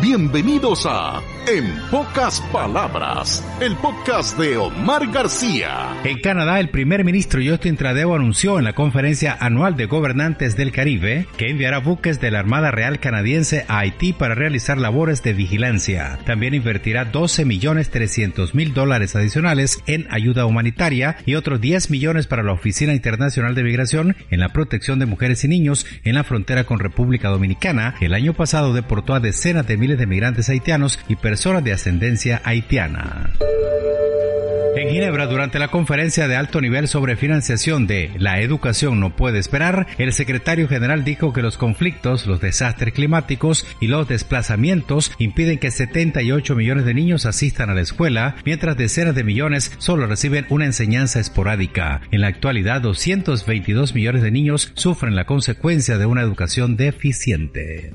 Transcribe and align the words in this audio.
Bienvenidos 0.00 0.86
a 0.86 1.20
En 1.46 1.74
pocas 1.90 2.40
palabras, 2.52 3.44
el 3.60 3.76
podcast 3.76 4.38
de 4.38 4.56
Omar 4.56 5.10
García. 5.10 5.94
En 6.04 6.20
Canadá, 6.20 6.58
el 6.58 6.70
primer 6.70 7.04
ministro 7.04 7.40
Justin 7.44 7.76
Trudeau 7.76 8.14
anunció 8.14 8.58
en 8.58 8.64
la 8.64 8.72
conferencia 8.72 9.36
anual 9.38 9.76
de 9.76 9.84
gobernantes 9.86 10.56
del 10.56 10.72
Caribe 10.72 11.26
que 11.36 11.50
enviará 11.50 11.80
buques 11.80 12.20
de 12.20 12.30
la 12.30 12.38
Armada 12.38 12.70
Real 12.70 12.98
Canadiense 13.00 13.66
a 13.68 13.80
Haití 13.80 14.14
para 14.14 14.34
realizar 14.34 14.78
labores 14.78 15.22
de 15.22 15.34
vigilancia. 15.34 16.18
También 16.24 16.54
invertirá 16.54 17.04
12 17.04 17.44
millones 17.44 17.90
300 17.90 18.54
mil 18.54 18.72
dólares 18.72 19.16
adicionales 19.16 19.82
en 19.86 20.06
ayuda 20.10 20.46
humanitaria 20.46 21.16
y 21.26 21.34
otros 21.34 21.60
10 21.60 21.90
millones 21.90 22.26
para 22.26 22.42
la 22.42 22.52
Oficina 22.52 22.94
Internacional 22.94 23.54
de 23.54 23.64
Migración 23.64 24.16
en 24.30 24.40
la 24.40 24.50
protección 24.50 24.98
de 24.98 25.06
mujeres 25.06 25.44
y 25.44 25.48
niños 25.48 25.84
en 26.04 26.14
la 26.14 26.24
frontera 26.24 26.64
con 26.64 26.78
República 26.78 27.28
Dominicana. 27.28 27.96
El 28.00 28.14
año 28.14 28.32
pasado 28.32 28.72
deportó 28.72 29.14
a 29.14 29.20
decenas 29.20 29.66
de 29.66 29.76
de 29.98 30.06
migrantes 30.06 30.48
haitianos 30.48 30.98
y 31.08 31.16
personas 31.16 31.64
de 31.64 31.72
ascendencia 31.72 32.40
haitiana. 32.44 33.30
En 34.76 34.88
Ginebra, 34.88 35.26
durante 35.26 35.58
la 35.58 35.68
conferencia 35.68 36.28
de 36.28 36.36
alto 36.36 36.60
nivel 36.60 36.86
sobre 36.86 37.16
financiación 37.16 37.88
de 37.88 38.12
La 38.18 38.40
educación 38.40 39.00
no 39.00 39.16
puede 39.16 39.40
esperar, 39.40 39.88
el 39.98 40.12
secretario 40.12 40.68
general 40.68 41.04
dijo 41.04 41.32
que 41.32 41.42
los 41.42 41.58
conflictos, 41.58 42.26
los 42.26 42.40
desastres 42.40 42.94
climáticos 42.94 43.66
y 43.80 43.88
los 43.88 44.06
desplazamientos 44.06 45.10
impiden 45.18 45.58
que 45.58 45.72
78 45.72 46.54
millones 46.54 46.84
de 46.84 46.94
niños 46.94 47.26
asistan 47.26 47.68
a 47.68 47.74
la 47.74 47.80
escuela, 47.80 48.36
mientras 48.44 48.76
decenas 48.76 49.14
de 49.14 49.24
millones 49.24 49.72
solo 49.78 50.06
reciben 50.06 50.46
una 50.50 50.66
enseñanza 50.66 51.18
esporádica. 51.18 52.00
En 52.12 52.20
la 52.20 52.28
actualidad, 52.28 52.80
222 52.80 53.94
millones 53.94 54.22
de 54.22 54.30
niños 54.30 54.72
sufren 54.76 55.16
la 55.16 55.26
consecuencia 55.26 55.98
de 55.98 56.06
una 56.06 56.22
educación 56.22 56.76
deficiente. 56.76 57.92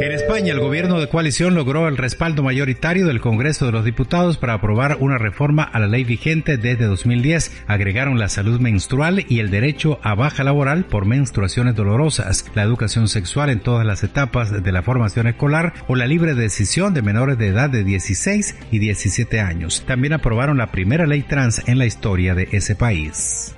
En 0.00 0.12
España, 0.12 0.52
el 0.52 0.60
gobierno 0.60 1.00
de 1.00 1.08
coalición 1.08 1.56
logró 1.56 1.88
el 1.88 1.96
respaldo 1.96 2.44
mayoritario 2.44 3.04
del 3.04 3.20
Congreso 3.20 3.66
de 3.66 3.72
los 3.72 3.84
Diputados 3.84 4.38
para 4.38 4.54
aprobar 4.54 4.98
una 5.00 5.18
reforma 5.18 5.64
a 5.64 5.80
la 5.80 5.88
ley 5.88 6.04
vigente 6.04 6.56
desde 6.56 6.84
2010. 6.84 7.64
Agregaron 7.66 8.16
la 8.16 8.28
salud 8.28 8.60
menstrual 8.60 9.24
y 9.28 9.40
el 9.40 9.50
derecho 9.50 9.98
a 10.04 10.14
baja 10.14 10.44
laboral 10.44 10.84
por 10.84 11.04
menstruaciones 11.04 11.74
dolorosas, 11.74 12.44
la 12.54 12.62
educación 12.62 13.08
sexual 13.08 13.50
en 13.50 13.58
todas 13.58 13.84
las 13.84 14.04
etapas 14.04 14.62
de 14.62 14.72
la 14.72 14.82
formación 14.82 15.26
escolar 15.26 15.74
o 15.88 15.96
la 15.96 16.06
libre 16.06 16.36
decisión 16.36 16.94
de 16.94 17.02
menores 17.02 17.36
de 17.36 17.48
edad 17.48 17.68
de 17.68 17.82
16 17.82 18.54
y 18.70 18.78
17 18.78 19.40
años. 19.40 19.82
También 19.84 20.12
aprobaron 20.12 20.58
la 20.58 20.70
primera 20.70 21.08
ley 21.08 21.22
trans 21.22 21.66
en 21.66 21.76
la 21.76 21.86
historia 21.86 22.36
de 22.36 22.48
ese 22.52 22.76
país. 22.76 23.57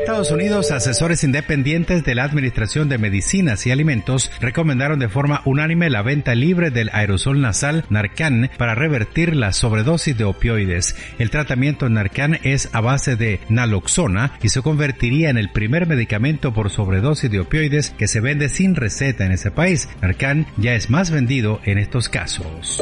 Estados 0.00 0.30
Unidos, 0.30 0.70
asesores 0.70 1.24
independientes 1.24 2.04
de 2.04 2.14
la 2.14 2.24
Administración 2.24 2.88
de 2.88 2.96
Medicinas 2.96 3.66
y 3.66 3.70
Alimentos 3.70 4.32
recomendaron 4.40 4.98
de 4.98 5.10
forma 5.10 5.42
unánime 5.44 5.90
la 5.90 6.00
venta 6.00 6.34
libre 6.34 6.70
del 6.70 6.88
aerosol 6.94 7.42
nasal 7.42 7.84
Narcan 7.90 8.50
para 8.56 8.74
revertir 8.74 9.36
la 9.36 9.52
sobredosis 9.52 10.16
de 10.16 10.24
opioides. 10.24 10.96
El 11.18 11.28
tratamiento 11.28 11.90
Narcan 11.90 12.38
es 12.44 12.70
a 12.72 12.80
base 12.80 13.16
de 13.16 13.40
naloxona 13.50 14.38
y 14.42 14.48
se 14.48 14.62
convertiría 14.62 15.28
en 15.28 15.36
el 15.36 15.50
primer 15.50 15.86
medicamento 15.86 16.54
por 16.54 16.70
sobredosis 16.70 17.30
de 17.30 17.40
opioides 17.40 17.90
que 17.90 18.08
se 18.08 18.20
vende 18.20 18.48
sin 18.48 18.76
receta 18.76 19.26
en 19.26 19.32
ese 19.32 19.50
país. 19.50 19.90
Narcan 20.00 20.46
ya 20.56 20.74
es 20.74 20.88
más 20.88 21.10
vendido 21.10 21.60
en 21.64 21.76
estos 21.76 22.08
casos. 22.08 22.80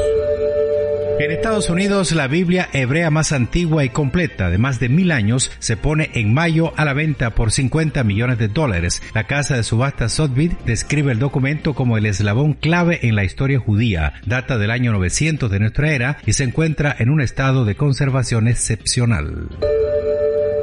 En 1.20 1.32
Estados 1.32 1.68
Unidos, 1.68 2.12
la 2.12 2.28
Biblia 2.28 2.68
hebrea 2.72 3.10
más 3.10 3.32
antigua 3.32 3.84
y 3.84 3.88
completa 3.88 4.50
de 4.50 4.58
más 4.58 4.78
de 4.78 4.88
mil 4.88 5.10
años 5.10 5.50
se 5.58 5.76
pone 5.76 6.10
en 6.14 6.32
mayo 6.32 6.72
a 6.76 6.84
la 6.84 6.92
venta 6.92 7.30
por 7.34 7.50
50 7.50 8.04
millones 8.04 8.38
de 8.38 8.46
dólares. 8.46 9.02
La 9.14 9.24
casa 9.24 9.56
de 9.56 9.64
subasta 9.64 10.08
Sotheby's 10.08 10.52
describe 10.64 11.10
el 11.10 11.18
documento 11.18 11.74
como 11.74 11.98
el 11.98 12.06
eslabón 12.06 12.52
clave 12.52 13.00
en 13.02 13.16
la 13.16 13.24
historia 13.24 13.58
judía. 13.58 14.12
Data 14.26 14.58
del 14.58 14.70
año 14.70 14.92
900 14.92 15.50
de 15.50 15.58
nuestra 15.58 15.92
era 15.92 16.18
y 16.24 16.34
se 16.34 16.44
encuentra 16.44 16.94
en 16.96 17.10
un 17.10 17.20
estado 17.20 17.64
de 17.64 17.74
conservación 17.74 18.46
excepcional. 18.46 19.48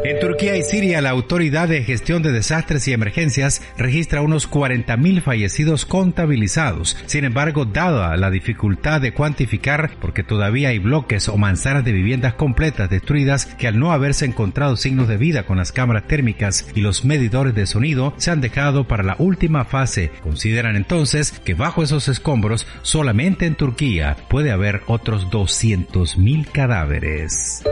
En 0.05 0.19
Turquía 0.19 0.55
y 0.55 0.61
Siria, 0.61 1.01
la 1.01 1.09
Autoridad 1.09 1.67
de 1.67 1.83
Gestión 1.83 2.21
de 2.21 2.31
Desastres 2.31 2.87
y 2.87 2.93
Emergencias 2.93 3.63
registra 3.75 4.21
unos 4.21 4.47
40.000 4.47 5.23
fallecidos 5.23 5.87
contabilizados. 5.87 6.95
Sin 7.07 7.25
embargo, 7.25 7.65
dada 7.65 8.15
la 8.15 8.29
dificultad 8.29 9.01
de 9.01 9.15
cuantificar, 9.15 9.95
porque 9.99 10.23
todavía 10.23 10.69
hay 10.69 10.77
bloques 10.77 11.27
o 11.27 11.37
manzanas 11.37 11.85
de 11.85 11.91
viviendas 11.91 12.35
completas 12.35 12.87
destruidas 12.87 13.47
que 13.47 13.67
al 13.67 13.79
no 13.79 13.93
haberse 13.93 14.25
encontrado 14.25 14.75
signos 14.75 15.07
de 15.07 15.17
vida 15.17 15.47
con 15.47 15.57
las 15.57 15.71
cámaras 15.71 16.07
térmicas 16.07 16.67
y 16.75 16.81
los 16.81 17.03
medidores 17.03 17.55
de 17.55 17.65
sonido, 17.65 18.13
se 18.17 18.29
han 18.29 18.41
dejado 18.41 18.87
para 18.87 19.01
la 19.01 19.15
última 19.17 19.65
fase. 19.65 20.11
Consideran 20.21 20.75
entonces 20.75 21.31
que 21.31 21.55
bajo 21.55 21.81
esos 21.81 22.09
escombros, 22.09 22.67
solamente 22.83 23.47
en 23.47 23.55
Turquía 23.55 24.17
puede 24.29 24.51
haber 24.51 24.83
otros 24.85 25.31
200.000 25.31 26.51
cadáveres. 26.51 27.63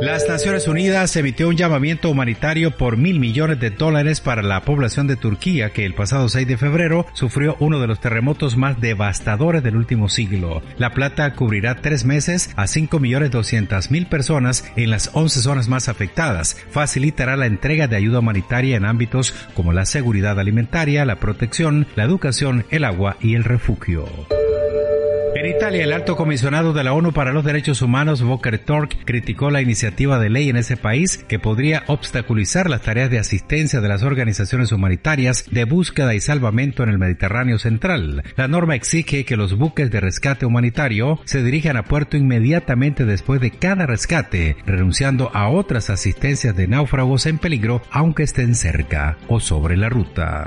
Las 0.00 0.28
Naciones 0.28 0.68
Unidas 0.68 1.16
emitió 1.16 1.48
un 1.48 1.56
llamamiento 1.56 2.10
humanitario 2.10 2.70
por 2.70 2.98
mil 2.98 3.18
millones 3.18 3.58
de 3.60 3.70
dólares 3.70 4.20
para 4.20 4.42
la 4.42 4.60
población 4.60 5.06
de 5.06 5.16
Turquía 5.16 5.70
que 5.70 5.86
el 5.86 5.94
pasado 5.94 6.28
6 6.28 6.46
de 6.46 6.58
febrero 6.58 7.06
sufrió 7.14 7.56
uno 7.60 7.80
de 7.80 7.86
los 7.86 7.98
terremotos 7.98 8.58
más 8.58 8.78
devastadores 8.78 9.62
del 9.62 9.74
último 9.74 10.10
siglo. 10.10 10.62
La 10.76 10.92
plata 10.92 11.32
cubrirá 11.32 11.76
tres 11.76 12.04
meses 12.04 12.50
a 12.56 12.66
5 12.66 13.00
millones 13.00 13.30
200 13.30 13.90
mil 13.90 14.06
personas 14.06 14.70
en 14.76 14.90
las 14.90 15.10
11 15.14 15.40
zonas 15.40 15.68
más 15.68 15.88
afectadas. 15.88 16.58
Facilitará 16.70 17.36
la 17.36 17.46
entrega 17.46 17.88
de 17.88 17.96
ayuda 17.96 18.18
humanitaria 18.18 18.76
en 18.76 18.84
ámbitos 18.84 19.32
como 19.54 19.72
la 19.72 19.86
seguridad 19.86 20.38
alimentaria, 20.38 21.06
la 21.06 21.16
protección, 21.16 21.86
la 21.96 22.04
educación, 22.04 22.66
el 22.68 22.84
agua 22.84 23.16
y 23.22 23.34
el 23.34 23.44
refugio. 23.44 24.06
En 25.46 25.54
Italia, 25.54 25.84
el 25.84 25.92
alto 25.92 26.16
comisionado 26.16 26.72
de 26.72 26.82
la 26.82 26.92
ONU 26.92 27.12
para 27.12 27.32
los 27.32 27.44
Derechos 27.44 27.80
Humanos, 27.80 28.20
Volker 28.20 28.58
Turk, 28.58 28.96
criticó 29.04 29.48
la 29.48 29.62
iniciativa 29.62 30.18
de 30.18 30.28
ley 30.28 30.48
en 30.48 30.56
ese 30.56 30.76
país 30.76 31.18
que 31.28 31.38
podría 31.38 31.84
obstaculizar 31.86 32.68
las 32.68 32.82
tareas 32.82 33.12
de 33.12 33.20
asistencia 33.20 33.80
de 33.80 33.86
las 33.86 34.02
organizaciones 34.02 34.72
humanitarias 34.72 35.44
de 35.48 35.64
búsqueda 35.64 36.16
y 36.16 36.20
salvamento 36.20 36.82
en 36.82 36.88
el 36.88 36.98
Mediterráneo 36.98 37.60
central. 37.60 38.24
La 38.34 38.48
norma 38.48 38.74
exige 38.74 39.24
que 39.24 39.36
los 39.36 39.56
buques 39.56 39.88
de 39.92 40.00
rescate 40.00 40.46
humanitario 40.46 41.20
se 41.26 41.44
dirijan 41.44 41.76
a 41.76 41.84
puerto 41.84 42.16
inmediatamente 42.16 43.04
después 43.04 43.40
de 43.40 43.52
cada 43.52 43.86
rescate, 43.86 44.56
renunciando 44.66 45.30
a 45.32 45.48
otras 45.48 45.90
asistencias 45.90 46.56
de 46.56 46.66
náufragos 46.66 47.24
en 47.26 47.38
peligro 47.38 47.82
aunque 47.92 48.24
estén 48.24 48.56
cerca 48.56 49.16
o 49.28 49.38
sobre 49.38 49.76
la 49.76 49.90
ruta. 49.90 50.44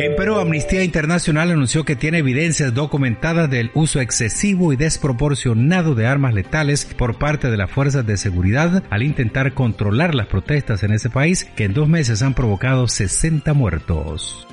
En 0.00 0.14
Perú, 0.14 0.36
Amnistía 0.36 0.84
Internacional 0.84 1.50
anunció 1.50 1.84
que 1.84 1.96
tiene 1.96 2.18
evidencias 2.18 2.72
documentadas 2.72 3.50
del 3.50 3.72
uso 3.74 4.00
excesivo 4.00 4.72
y 4.72 4.76
desproporcionado 4.76 5.96
de 5.96 6.06
armas 6.06 6.34
letales 6.34 6.84
por 6.84 7.18
parte 7.18 7.50
de 7.50 7.56
las 7.56 7.68
fuerzas 7.68 8.06
de 8.06 8.16
seguridad 8.16 8.84
al 8.90 9.02
intentar 9.02 9.54
controlar 9.54 10.14
las 10.14 10.28
protestas 10.28 10.84
en 10.84 10.92
ese 10.92 11.10
país 11.10 11.46
que 11.56 11.64
en 11.64 11.74
dos 11.74 11.88
meses 11.88 12.22
han 12.22 12.34
provocado 12.34 12.86
60 12.86 13.52
muertos. 13.54 14.46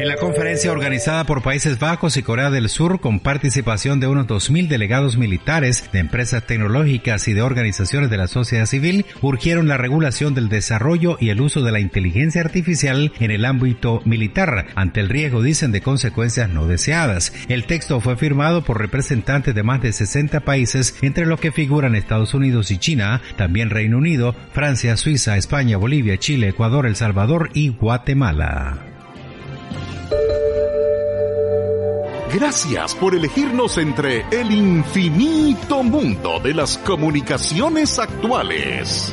En 0.00 0.08
la 0.08 0.16
conferencia 0.16 0.72
organizada 0.72 1.24
por 1.24 1.42
Países 1.42 1.78
Bajos 1.78 2.16
y 2.16 2.22
Corea 2.22 2.48
del 2.48 2.70
Sur 2.70 3.00
con 3.00 3.20
participación 3.20 4.00
de 4.00 4.06
unos 4.06 4.26
2.000 4.28 4.66
delegados 4.66 5.18
militares 5.18 5.90
de 5.92 5.98
empresas 5.98 6.46
tecnológicas 6.46 7.28
y 7.28 7.34
de 7.34 7.42
organizaciones 7.42 8.08
de 8.08 8.16
la 8.16 8.26
sociedad 8.26 8.64
civil, 8.64 9.04
urgieron 9.20 9.68
la 9.68 9.76
regulación 9.76 10.32
del 10.32 10.48
desarrollo 10.48 11.18
y 11.20 11.28
el 11.28 11.42
uso 11.42 11.60
de 11.60 11.72
la 11.72 11.80
inteligencia 11.80 12.40
artificial 12.40 13.12
en 13.20 13.30
el 13.30 13.44
ámbito 13.44 14.00
militar, 14.06 14.68
ante 14.74 15.00
el 15.00 15.10
riesgo, 15.10 15.42
dicen, 15.42 15.70
de 15.70 15.82
consecuencias 15.82 16.48
no 16.48 16.66
deseadas. 16.66 17.34
El 17.48 17.66
texto 17.66 18.00
fue 18.00 18.16
firmado 18.16 18.64
por 18.64 18.78
representantes 18.78 19.54
de 19.54 19.62
más 19.62 19.82
de 19.82 19.92
60 19.92 20.40
países, 20.40 20.94
entre 21.02 21.26
los 21.26 21.40
que 21.40 21.52
figuran 21.52 21.94
Estados 21.94 22.32
Unidos 22.32 22.70
y 22.70 22.78
China, 22.78 23.20
también 23.36 23.68
Reino 23.68 23.98
Unido, 23.98 24.34
Francia, 24.54 24.96
Suiza, 24.96 25.36
España, 25.36 25.76
Bolivia, 25.76 26.16
Chile, 26.16 26.48
Ecuador, 26.48 26.86
El 26.86 26.96
Salvador 26.96 27.50
y 27.52 27.68
Guatemala. 27.68 28.86
Gracias 32.32 32.94
por 32.94 33.16
elegirnos 33.16 33.76
entre 33.76 34.24
el 34.30 34.52
infinito 34.52 35.82
mundo 35.82 36.38
de 36.38 36.54
las 36.54 36.78
comunicaciones 36.78 37.98
actuales. 37.98 39.12